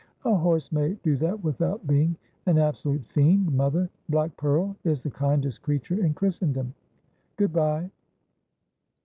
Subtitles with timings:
[0.25, 2.15] 'A horse may do that without being
[2.47, 3.87] an absolute fiend, mother.
[4.09, 6.73] Black Pearl is the kindest creature in Christendom.
[7.37, 7.87] Good bye.'